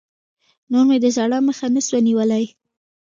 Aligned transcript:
نور 0.71 0.83
مې 0.89 0.97
د 1.03 1.05
ژړا 1.15 1.39
مخه 1.47 1.67
نه 1.75 1.81
سوه 1.87 1.99
نيولى. 2.07 2.45